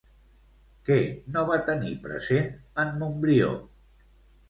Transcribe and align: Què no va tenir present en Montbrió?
Què 0.87 0.97
no 1.35 1.45
va 1.51 1.59
tenir 1.69 1.93
present 2.07 2.53
en 2.85 2.99
Montbrió? 3.05 3.55